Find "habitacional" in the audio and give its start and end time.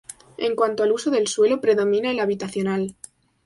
2.21-2.95